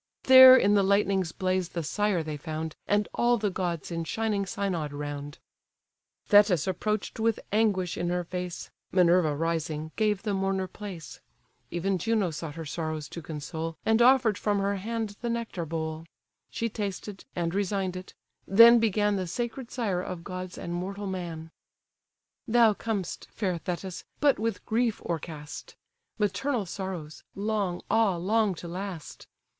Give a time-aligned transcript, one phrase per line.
[0.23, 4.47] There in the lightning's blaze the sire they found, And all the gods in shining
[4.47, 5.37] synod round.
[6.25, 11.19] Thetis approach'd with anguish in her face, (Minerva rising, gave the mourner place,)
[11.69, 16.05] Even Juno sought her sorrows to console, And offer'd from her hand the nectar bowl:
[16.49, 18.15] She tasted, and resign'd it:
[18.47, 21.51] then began The sacred sire of gods and mortal man:
[22.47, 25.75] "Thou comest, fair Thetis, but with grief o'ercast;
[26.17, 29.27] Maternal sorrows; long, ah, long to last!